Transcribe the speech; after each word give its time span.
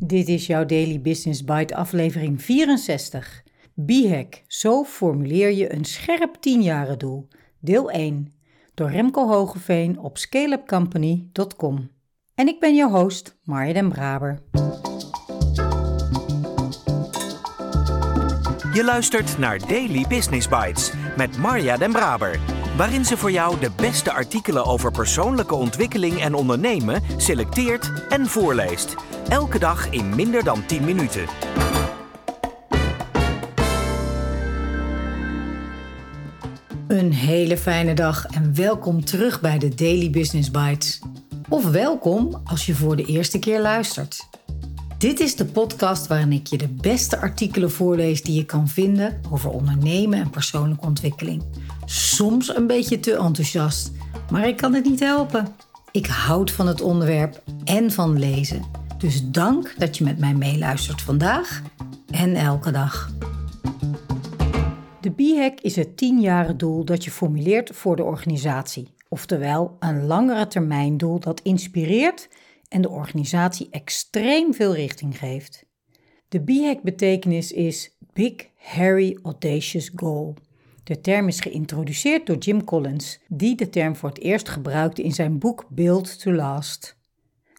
Dit 0.00 0.28
is 0.28 0.46
jouw 0.46 0.64
Daily 0.64 1.00
Business 1.00 1.44
Bite 1.44 1.74
aflevering 1.76 2.42
64. 2.42 3.42
B-hack, 3.74 4.42
zo 4.46 4.84
formuleer 4.84 5.52
je 5.52 5.72
een 5.74 5.84
scherp 5.84 6.36
10 6.40 6.96
doel. 6.98 7.28
Deel 7.60 7.90
1. 7.90 8.34
Door 8.74 8.90
Remco 8.90 9.28
Hogeveen 9.28 9.98
op 9.98 10.18
scaleupcompany.com. 10.18 11.90
En 12.34 12.48
ik 12.48 12.60
ben 12.60 12.74
jouw 12.74 12.90
host, 12.90 13.38
Marja 13.44 13.72
den 13.72 13.88
Braber. 13.88 14.42
Je 18.72 18.82
luistert 18.84 19.38
naar 19.38 19.58
Daily 19.58 20.04
Business 20.08 20.48
Bites 20.48 20.92
met 21.16 21.38
Marja 21.38 21.76
den 21.76 21.92
Braber 21.92 22.57
waarin 22.78 23.04
ze 23.04 23.16
voor 23.16 23.30
jou 23.30 23.60
de 23.60 23.70
beste 23.76 24.12
artikelen 24.12 24.64
over 24.64 24.90
persoonlijke 24.90 25.54
ontwikkeling 25.54 26.20
en 26.20 26.34
ondernemen 26.34 27.02
selecteert 27.16 27.92
en 28.08 28.26
voorleest. 28.26 28.94
Elke 29.28 29.58
dag 29.58 29.90
in 29.90 30.14
minder 30.14 30.44
dan 30.44 30.66
10 30.66 30.84
minuten. 30.84 31.26
Een 36.88 37.12
hele 37.12 37.56
fijne 37.56 37.94
dag 37.94 38.26
en 38.26 38.54
welkom 38.54 39.04
terug 39.04 39.40
bij 39.40 39.58
de 39.58 39.74
Daily 39.74 40.10
Business 40.10 40.50
Bites. 40.50 41.00
Of 41.48 41.70
welkom 41.70 42.40
als 42.44 42.66
je 42.66 42.74
voor 42.74 42.96
de 42.96 43.04
eerste 43.04 43.38
keer 43.38 43.60
luistert. 43.60 44.37
Dit 44.98 45.20
is 45.20 45.36
de 45.36 45.44
podcast 45.44 46.06
waarin 46.06 46.32
ik 46.32 46.46
je 46.46 46.58
de 46.58 46.68
beste 46.68 47.18
artikelen 47.18 47.70
voorlees 47.70 48.22
die 48.22 48.34
je 48.34 48.44
kan 48.44 48.68
vinden 48.68 49.20
over 49.30 49.50
ondernemen 49.50 50.18
en 50.18 50.30
persoonlijke 50.30 50.86
ontwikkeling. 50.86 51.42
Soms 51.84 52.56
een 52.56 52.66
beetje 52.66 53.00
te 53.00 53.16
enthousiast, 53.16 53.92
maar 54.30 54.48
ik 54.48 54.56
kan 54.56 54.74
het 54.74 54.84
niet 54.84 55.00
helpen. 55.00 55.48
Ik 55.92 56.06
houd 56.06 56.50
van 56.50 56.66
het 56.66 56.80
onderwerp 56.80 57.42
en 57.64 57.90
van 57.90 58.18
lezen. 58.18 58.64
Dus 58.98 59.30
dank 59.30 59.74
dat 59.78 59.96
je 59.96 60.04
met 60.04 60.18
mij 60.18 60.34
meeluistert 60.34 61.02
vandaag 61.02 61.62
en 62.10 62.34
elke 62.34 62.70
dag. 62.70 63.10
De 65.00 65.10
B-hack 65.10 65.60
is 65.60 65.76
het 65.76 65.96
10 65.96 66.56
doel 66.56 66.84
dat 66.84 67.04
je 67.04 67.10
formuleert 67.10 67.70
voor 67.74 67.96
de 67.96 68.04
organisatie. 68.04 68.88
Oftewel 69.08 69.76
een 69.78 70.06
langere 70.06 70.46
termijn 70.46 70.96
doel 70.96 71.20
dat 71.20 71.40
inspireert 71.40 72.28
en 72.68 72.80
de 72.80 72.88
organisatie 72.88 73.68
extreem 73.70 74.54
veel 74.54 74.74
richting 74.74 75.18
geeft. 75.18 75.66
De 76.28 76.40
B-hack 76.40 76.82
betekenis 76.82 77.52
is 77.52 77.96
Big, 78.12 78.34
Hairy, 78.56 79.18
Audacious 79.22 79.90
Goal. 79.94 80.34
De 80.84 81.00
term 81.00 81.28
is 81.28 81.40
geïntroduceerd 81.40 82.26
door 82.26 82.36
Jim 82.36 82.64
Collins, 82.64 83.20
die 83.28 83.54
de 83.54 83.70
term 83.70 83.96
voor 83.96 84.08
het 84.08 84.20
eerst 84.20 84.48
gebruikte 84.48 85.02
in 85.02 85.12
zijn 85.12 85.38
boek 85.38 85.66
Build 85.68 86.20
to 86.20 86.32
Last. 86.32 86.96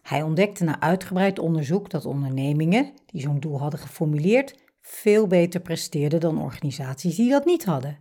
Hij 0.02 0.22
ontdekte 0.22 0.64
na 0.64 0.80
uitgebreid 0.80 1.38
onderzoek 1.38 1.90
dat 1.90 2.04
ondernemingen 2.04 2.92
die 3.06 3.20
zo'n 3.20 3.40
doel 3.40 3.58
hadden 3.58 3.80
geformuleerd 3.80 4.54
veel 4.80 5.26
beter 5.26 5.60
presteerden 5.60 6.20
dan 6.20 6.42
organisaties 6.42 7.16
die 7.16 7.30
dat 7.30 7.44
niet 7.44 7.64
hadden. 7.64 7.98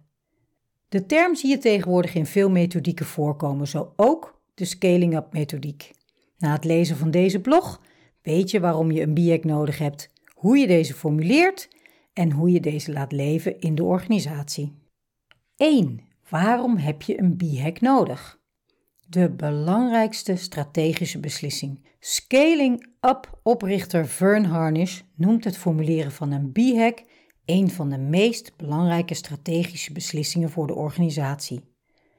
De 0.89 1.05
term 1.05 1.35
zie 1.35 1.49
je 1.49 1.57
tegenwoordig 1.57 2.15
in 2.15 2.25
veel 2.25 2.49
methodieken 2.49 3.05
voorkomen, 3.05 3.67
zo 3.67 3.93
ook 3.95 4.41
de 4.53 4.65
scaling-up 4.65 5.33
methodiek. 5.33 5.91
Na 6.39 6.51
het 6.51 6.63
lezen 6.63 6.97
van 6.97 7.11
deze 7.11 7.39
blog 7.39 7.81
weet 8.21 8.51
je 8.51 8.59
waarom 8.59 8.91
je 8.91 9.01
een 9.01 9.13
BIEC 9.13 9.43
nodig 9.43 9.77
hebt, 9.77 10.11
hoe 10.33 10.57
je 10.57 10.67
deze 10.67 10.93
formuleert 10.93 11.69
en 12.13 12.31
hoe 12.31 12.51
je 12.51 12.59
deze 12.59 12.91
laat 12.91 13.11
leven 13.11 13.59
in 13.59 13.75
de 13.75 13.83
organisatie. 13.83 14.75
1. 15.55 16.01
Waarom 16.29 16.77
heb 16.77 17.01
je 17.01 17.19
een 17.19 17.35
B-hack 17.37 17.81
nodig? 17.81 18.39
De 19.07 19.29
belangrijkste 19.29 20.35
strategische 20.35 21.19
beslissing. 21.19 21.87
Scaling 21.99 22.87
Up 23.01 23.39
oprichter 23.43 24.07
Vern 24.07 24.45
Harnish 24.45 25.01
noemt 25.15 25.43
het 25.43 25.57
formuleren 25.57 26.11
van 26.11 26.31
een 26.31 26.51
B-hack 26.51 27.03
een 27.45 27.69
van 27.69 27.89
de 27.89 27.97
meest 27.97 28.57
belangrijke 28.57 29.13
strategische 29.13 29.93
beslissingen 29.93 30.49
voor 30.49 30.67
de 30.67 30.75
organisatie. 30.75 31.61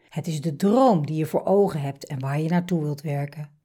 Het 0.08 0.26
is 0.26 0.40
de 0.40 0.56
droom 0.56 1.06
die 1.06 1.16
je 1.16 1.26
voor 1.26 1.44
ogen 1.44 1.80
hebt 1.80 2.06
en 2.06 2.18
waar 2.18 2.40
je 2.40 2.48
naartoe 2.48 2.82
wilt 2.82 3.00
werken. 3.00 3.59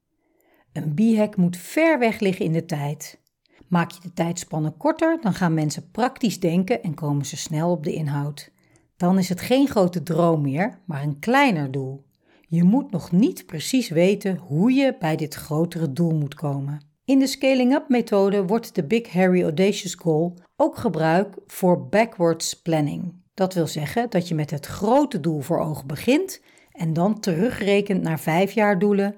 Een 0.75 0.93
B-hack 0.93 1.35
moet 1.35 1.57
ver 1.57 1.99
weg 1.99 2.19
liggen 2.19 2.45
in 2.45 2.51
de 2.51 2.65
tijd. 2.65 3.19
Maak 3.67 3.91
je 3.91 3.99
de 4.01 4.13
tijdspannen 4.13 4.77
korter, 4.77 5.17
dan 5.21 5.33
gaan 5.33 5.53
mensen 5.53 5.91
praktisch 5.91 6.39
denken 6.39 6.83
en 6.83 6.93
komen 6.93 7.25
ze 7.25 7.37
snel 7.37 7.71
op 7.71 7.83
de 7.83 7.93
inhoud. 7.93 8.51
Dan 8.97 9.17
is 9.17 9.29
het 9.29 9.41
geen 9.41 9.67
grote 9.67 10.03
droom 10.03 10.41
meer, 10.41 10.79
maar 10.85 11.03
een 11.03 11.19
kleiner 11.19 11.71
doel. 11.71 12.05
Je 12.47 12.63
moet 12.63 12.91
nog 12.91 13.11
niet 13.11 13.45
precies 13.45 13.89
weten 13.89 14.37
hoe 14.37 14.71
je 14.71 14.95
bij 14.99 15.15
dit 15.15 15.33
grotere 15.33 15.93
doel 15.93 16.15
moet 16.15 16.35
komen. 16.35 16.85
In 17.05 17.19
de 17.19 17.27
scaling-up 17.27 17.89
methode 17.89 18.45
wordt 18.45 18.75
de 18.75 18.83
Big 18.83 19.11
Harry 19.11 19.41
Audacious 19.41 19.95
Goal 19.95 20.37
ook 20.55 20.77
gebruikt 20.77 21.37
voor 21.47 21.87
backwards 21.87 22.61
planning. 22.61 23.13
Dat 23.33 23.53
wil 23.53 23.67
zeggen 23.67 24.09
dat 24.09 24.27
je 24.27 24.35
met 24.35 24.51
het 24.51 24.65
grote 24.65 25.19
doel 25.19 25.41
voor 25.41 25.59
ogen 25.59 25.87
begint 25.87 26.41
en 26.71 26.93
dan 26.93 27.19
terugrekent 27.19 28.01
naar 28.01 28.19
vijf 28.19 28.51
jaar 28.51 28.79
doelen, 28.79 29.15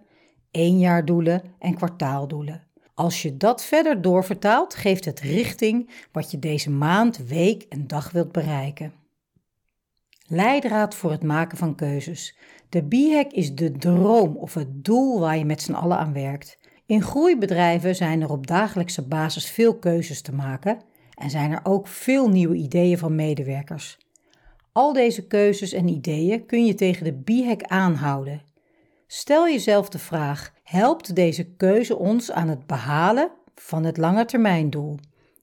één 0.57 0.79
jaar 0.79 1.05
doelen 1.05 1.41
en 1.59 1.75
kwartaaldoelen. 1.75 2.63
Als 2.93 3.21
je 3.21 3.37
dat 3.37 3.63
verder 3.63 4.01
doorvertaalt, 4.01 4.75
geeft 4.75 5.05
het 5.05 5.19
richting 5.19 5.89
wat 6.11 6.31
je 6.31 6.39
deze 6.39 6.69
maand, 6.69 7.17
week 7.17 7.65
en 7.69 7.87
dag 7.87 8.11
wilt 8.11 8.31
bereiken. 8.31 8.93
Leidraad 10.27 10.95
voor 10.95 11.11
het 11.11 11.23
maken 11.23 11.57
van 11.57 11.75
keuzes. 11.75 12.37
De 12.69 12.83
B-hack 12.83 13.31
is 13.31 13.55
de 13.55 13.71
droom 13.71 14.35
of 14.35 14.53
het 14.53 14.83
doel 14.85 15.19
waar 15.19 15.37
je 15.37 15.45
met 15.45 15.61
z'n 15.61 15.73
allen 15.73 15.97
aan 15.97 16.13
werkt. 16.13 16.59
In 16.85 17.01
groeibedrijven 17.01 17.95
zijn 17.95 18.21
er 18.21 18.29
op 18.29 18.47
dagelijkse 18.47 19.07
basis 19.07 19.49
veel 19.49 19.75
keuzes 19.75 20.21
te 20.21 20.33
maken 20.33 20.79
en 21.13 21.29
zijn 21.29 21.51
er 21.51 21.59
ook 21.63 21.87
veel 21.87 22.29
nieuwe 22.29 22.55
ideeën 22.55 22.97
van 22.97 23.15
medewerkers. 23.15 23.97
Al 24.71 24.93
deze 24.93 25.27
keuzes 25.27 25.73
en 25.73 25.87
ideeën 25.87 26.45
kun 26.45 26.65
je 26.65 26.73
tegen 26.73 27.03
de 27.03 27.13
B-hack 27.23 27.63
aanhouden. 27.63 28.41
Stel 29.07 29.47
jezelf 29.47 29.89
de 29.89 29.99
vraag: 29.99 30.53
helpt 30.63 31.15
deze 31.15 31.43
keuze 31.43 31.97
ons 31.97 32.31
aan 32.31 32.47
het 32.47 32.65
behalen 32.65 33.31
van 33.55 33.83
het 33.83 33.97
langetermijndoel? 33.97 34.97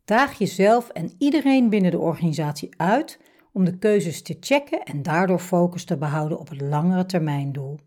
Daag 0.05 0.39
jezelf 0.39 0.89
en 0.89 1.13
iedereen 1.19 1.69
binnen 1.69 1.91
de 1.91 1.99
organisatie 1.99 2.69
uit 2.77 3.19
om 3.53 3.65
de 3.65 3.79
keuzes 3.79 4.23
te 4.23 4.37
checken 4.41 4.83
en 4.83 5.03
daardoor 5.03 5.39
focus 5.39 5.85
te 5.85 5.97
behouden 5.97 6.39
op 6.39 6.49
het 6.49 6.61
langere 6.61 7.07
termijndoel. 7.07 7.79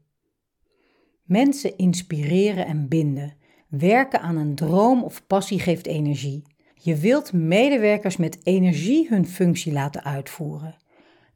Mensen 1.24 1.78
inspireren 1.78 2.66
en 2.66 2.88
binden. 2.88 3.36
Werken 3.68 4.22
aan 4.22 4.38
een 4.38 4.56
droom 4.56 5.04
of 5.04 5.28
passie 5.28 5.60
geeft 5.60 5.88
energie. 5.88 6.42
Je 6.74 6.96
wilt 6.96 7.34
medewerkers 7.34 8.18
met 8.18 8.38
energie 8.44 9.08
hun 9.10 9.28
functie 9.28 9.74
laten 9.74 10.04
uitvoeren. 10.04 10.76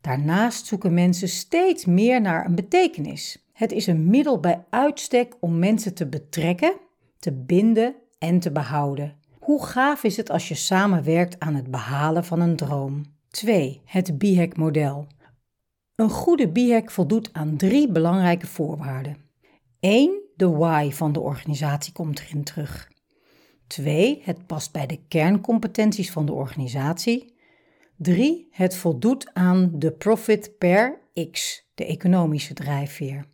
Daarnaast 0.01 0.65
zoeken 0.65 0.93
mensen 0.93 1.29
steeds 1.29 1.85
meer 1.85 2.21
naar 2.21 2.45
een 2.45 2.55
betekenis. 2.55 3.49
Het 3.53 3.71
is 3.71 3.87
een 3.87 4.09
middel 4.09 4.39
bij 4.39 4.65
uitstek 4.69 5.35
om 5.39 5.59
mensen 5.59 5.93
te 5.93 6.07
betrekken, 6.07 6.73
te 7.19 7.31
binden 7.31 7.95
en 8.19 8.39
te 8.39 8.51
behouden. 8.51 9.15
Hoe 9.39 9.65
gaaf 9.65 10.03
is 10.03 10.17
het 10.17 10.29
als 10.29 10.47
je 10.47 10.55
samenwerkt 10.55 11.39
aan 11.39 11.55
het 11.55 11.71
behalen 11.71 12.25
van 12.25 12.39
een 12.39 12.55
droom? 12.55 13.03
2. 13.29 13.81
Het 13.85 14.17
BHAC-model. 14.17 15.07
Een 15.95 16.09
goede 16.09 16.49
BHAC 16.49 16.91
voldoet 16.91 17.29
aan 17.33 17.57
drie 17.57 17.91
belangrijke 17.91 18.47
voorwaarden. 18.47 19.17
1. 19.79 20.21
De 20.35 20.49
why 20.49 20.89
van 20.91 21.11
de 21.11 21.19
organisatie 21.19 21.93
komt 21.93 22.19
erin 22.19 22.43
terug. 22.43 22.91
2. 23.67 24.21
Het 24.23 24.45
past 24.45 24.71
bij 24.71 24.85
de 24.85 24.99
kerncompetenties 25.07 26.11
van 26.11 26.25
de 26.25 26.33
organisatie. 26.33 27.33
3. 27.97 28.47
Het 28.51 28.75
voldoet 28.75 29.33
aan 29.33 29.71
de 29.73 29.91
profit 29.91 30.57
per 30.57 30.99
x, 31.31 31.65
de 31.75 31.85
economische 31.85 32.53
drijfveer. 32.53 33.25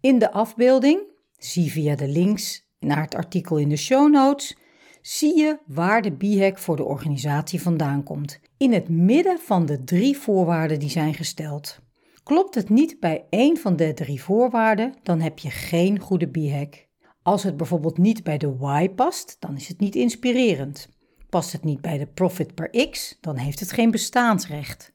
In 0.00 0.18
de 0.18 0.32
afbeelding, 0.32 1.00
zie 1.38 1.70
via 1.70 1.96
de 1.96 2.08
links 2.08 2.68
naar 2.78 3.02
het 3.02 3.14
artikel 3.14 3.56
in 3.56 3.68
de 3.68 3.76
show 3.76 4.12
notes, 4.12 4.56
zie 5.02 5.36
je 5.36 5.58
waar 5.66 6.02
de 6.02 6.12
BHAC 6.12 6.58
voor 6.58 6.76
de 6.76 6.84
organisatie 6.84 7.62
vandaan 7.62 8.02
komt 8.02 8.40
in 8.56 8.72
het 8.72 8.88
midden 8.88 9.38
van 9.38 9.66
de 9.66 9.84
drie 9.84 10.16
voorwaarden 10.16 10.78
die 10.78 10.88
zijn 10.88 11.14
gesteld. 11.14 11.78
Klopt 12.22 12.54
het 12.54 12.68
niet 12.68 13.00
bij 13.00 13.26
één 13.30 13.56
van 13.56 13.76
de 13.76 13.94
drie 13.94 14.22
voorwaarden, 14.22 14.94
dan 15.02 15.20
heb 15.20 15.38
je 15.38 15.50
geen 15.50 15.98
goede 15.98 16.26
B-hack. 16.26 16.88
Als 17.22 17.42
het 17.42 17.56
bijvoorbeeld 17.56 17.98
niet 17.98 18.22
bij 18.22 18.38
de 18.38 18.56
Y 18.82 18.88
past, 18.88 19.36
dan 19.38 19.56
is 19.56 19.68
het 19.68 19.80
niet 19.80 19.94
inspirerend. 19.94 20.88
Past 21.28 21.52
het 21.52 21.64
niet 21.64 21.80
bij 21.80 21.98
de 21.98 22.06
profit 22.06 22.54
per 22.54 22.88
X, 22.90 23.18
dan 23.20 23.36
heeft 23.36 23.60
het 23.60 23.72
geen 23.72 23.90
bestaansrecht. 23.90 24.92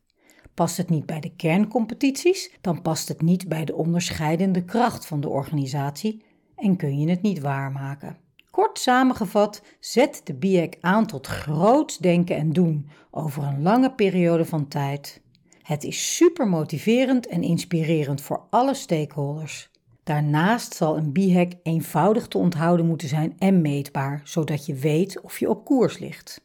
Past 0.56 0.78
het 0.78 0.90
niet 0.90 1.06
bij 1.06 1.20
de 1.20 1.36
kerncompetities, 1.36 2.52
dan 2.62 2.82
past 2.82 3.08
het 3.08 3.22
niet 3.22 3.48
bij 3.48 3.66
de 3.66 3.76
onderscheidende 3.76 4.64
kracht 4.64 5.06
van 5.06 5.22
de 5.22 5.30
organisatie 5.30 6.24
en 6.56 6.76
kun 6.76 7.00
je 7.00 7.10
het 7.10 7.22
niet 7.22 7.40
waarmaken. 7.40 8.18
Kort 8.52 8.80
samengevat, 8.80 9.62
zet 9.80 10.22
de 10.24 10.34
BIEC 10.34 10.78
aan 10.82 11.06
tot 11.06 11.28
groots 11.28 11.98
denken 11.98 12.36
en 12.36 12.54
doen 12.54 12.90
over 13.12 13.44
een 13.44 13.62
lange 13.62 13.92
periode 13.92 14.46
van 14.46 14.68
tijd. 14.68 15.22
Het 15.62 15.84
is 15.84 16.16
super 16.16 16.48
motiverend 16.48 17.28
en 17.28 17.42
inspirerend 17.42 18.22
voor 18.22 18.48
alle 18.50 18.74
stakeholders. 18.74 19.70
Daarnaast 20.04 20.76
zal 20.76 20.98
een 20.98 21.12
BHAG 21.12 21.48
eenvoudig 21.64 22.28
te 22.28 22.38
onthouden 22.38 22.86
moeten 22.86 23.08
zijn 23.08 23.36
en 23.38 23.62
meetbaar, 23.62 24.22
zodat 24.24 24.66
je 24.66 24.74
weet 24.74 25.22
of 25.22 25.40
je 25.40 25.50
op 25.50 25.66
koers 25.66 25.98
ligt. 25.98 26.42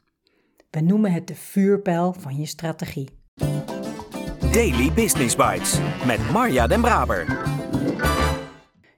We 0.71 0.81
noemen 0.81 1.12
het 1.12 1.27
de 1.27 1.35
vuurpijl 1.35 2.12
van 2.12 2.37
je 2.37 2.47
strategie. 2.47 3.09
Daily 4.52 4.93
Business 4.93 5.37
Bites 5.37 5.79
met 6.06 6.31
Marja 6.31 6.67
Den 6.67 6.81
Braber. 6.81 7.49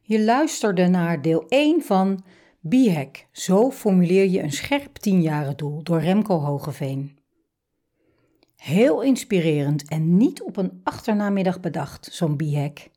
Je 0.03 0.21
luisterde 0.21 0.87
naar 0.87 1.23
deel 1.23 1.45
1 1.49 1.83
van 1.83 2.25
BHAG. 2.61 3.09
Zo 3.33 3.71
formuleer 3.71 4.29
je 4.29 4.43
een 4.43 4.53
scherp 4.53 5.03
doel 5.57 5.83
door 5.83 6.01
Remco 6.01 6.39
Hogeveen. 6.39 7.19
Heel 8.57 9.03
inspirerend 9.03 9.89
en 9.89 10.17
niet 10.17 10.43
op 10.43 10.57
een 10.57 10.81
achternamiddag 10.85 11.61
bedacht, 11.61 12.09
zo'n 12.13 12.37
BHAG. 12.37 12.89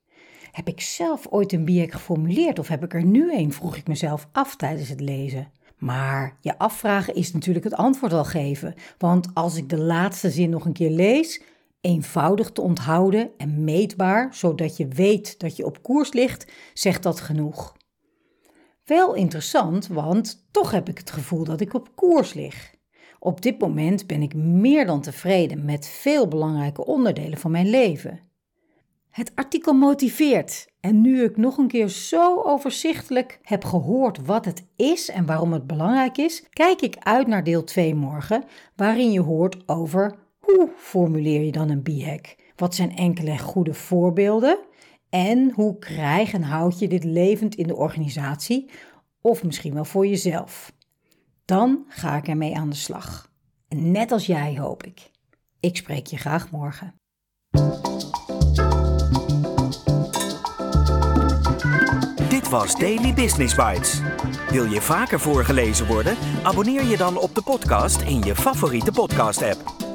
Heb 0.51 0.67
ik 0.67 0.81
zelf 0.81 1.27
ooit 1.29 1.53
een 1.53 1.65
BHAG 1.65 1.91
geformuleerd 1.91 2.59
of 2.59 2.67
heb 2.67 2.83
ik 2.83 2.93
er 2.93 3.05
nu 3.05 3.33
een, 3.33 3.53
vroeg 3.53 3.75
ik 3.75 3.87
mezelf 3.87 4.27
af 4.31 4.55
tijdens 4.55 4.89
het 4.89 5.01
lezen. 5.01 5.51
Maar 5.77 6.37
je 6.41 6.57
afvragen 6.57 7.15
is 7.15 7.33
natuurlijk 7.33 7.65
het 7.65 7.75
antwoord 7.75 8.13
al 8.13 8.25
geven, 8.25 8.73
want 8.97 9.27
als 9.33 9.57
ik 9.57 9.69
de 9.69 9.79
laatste 9.79 10.29
zin 10.29 10.49
nog 10.49 10.65
een 10.65 10.73
keer 10.73 10.89
lees, 10.91 11.41
eenvoudig 11.85 12.51
te 12.51 12.61
onthouden 12.61 13.31
en 13.37 13.63
meetbaar, 13.63 14.33
zodat 14.33 14.77
je 14.77 14.87
weet 14.87 15.39
dat 15.39 15.55
je 15.55 15.65
op 15.65 15.83
koers 15.83 16.13
ligt, 16.13 16.51
zegt 16.73 17.03
dat 17.03 17.19
genoeg. 17.19 17.75
Wel 18.85 19.13
interessant, 19.13 19.87
want 19.87 20.47
toch 20.51 20.71
heb 20.71 20.89
ik 20.89 20.97
het 20.97 21.11
gevoel 21.11 21.43
dat 21.43 21.61
ik 21.61 21.73
op 21.73 21.95
koers 21.95 22.33
lig. 22.33 22.73
Op 23.19 23.41
dit 23.41 23.59
moment 23.59 24.07
ben 24.07 24.21
ik 24.21 24.33
meer 24.35 24.85
dan 24.85 25.01
tevreden 25.01 25.65
met 25.65 25.87
veel 25.87 26.27
belangrijke 26.27 26.85
onderdelen 26.85 27.37
van 27.37 27.51
mijn 27.51 27.69
leven. 27.69 28.19
Het 29.09 29.31
artikel 29.35 29.73
motiveert 29.73 30.67
en 30.79 31.01
nu 31.01 31.23
ik 31.23 31.37
nog 31.37 31.57
een 31.57 31.67
keer 31.67 31.89
zo 31.89 32.41
overzichtelijk 32.41 33.39
heb 33.41 33.63
gehoord 33.63 34.25
wat 34.25 34.45
het 34.45 34.65
is 34.75 35.09
en 35.09 35.25
waarom 35.25 35.53
het 35.53 35.67
belangrijk 35.67 36.17
is, 36.17 36.49
kijk 36.49 36.81
ik 36.81 36.95
uit 36.99 37.27
naar 37.27 37.43
deel 37.43 37.63
2 37.63 37.95
morgen, 37.95 38.43
waarin 38.75 39.11
je 39.11 39.21
hoort 39.21 39.67
over 39.67 40.24
hoe 40.45 40.69
formuleer 40.77 41.41
je 41.41 41.51
dan 41.51 41.69
een 41.69 41.83
BHAG? 41.83 42.35
Wat 42.55 42.75
zijn 42.75 42.95
enkele 42.95 43.37
goede 43.37 43.73
voorbeelden? 43.73 44.59
En 45.09 45.51
hoe 45.51 45.79
krijg 45.79 46.33
en 46.33 46.43
houd 46.43 46.79
je 46.79 46.87
dit 46.87 47.03
levend 47.03 47.55
in 47.55 47.67
de 47.67 47.75
organisatie 47.75 48.69
of 49.21 49.43
misschien 49.43 49.73
wel 49.73 49.85
voor 49.85 50.07
jezelf? 50.07 50.73
Dan 51.45 51.85
ga 51.87 52.15
ik 52.17 52.27
ermee 52.27 52.57
aan 52.57 52.69
de 52.69 52.75
slag. 52.75 53.33
net 53.69 54.11
als 54.11 54.25
jij 54.25 54.57
hoop 54.57 54.83
ik. 54.83 55.11
Ik 55.59 55.77
spreek 55.77 56.07
je 56.07 56.17
graag 56.17 56.51
morgen. 56.51 56.93
Dit 62.29 62.49
was 62.49 62.75
Daily 62.75 63.13
Business 63.13 63.55
Bites. 63.55 64.01
Wil 64.49 64.65
je 64.65 64.81
vaker 64.81 65.19
voorgelezen 65.19 65.87
worden? 65.87 66.17
Abonneer 66.43 66.83
je 66.83 66.97
dan 66.97 67.17
op 67.17 67.35
de 67.35 67.41
podcast 67.41 68.01
in 68.01 68.21
je 68.21 68.35
favoriete 68.35 68.91
podcast-app. 68.91 69.94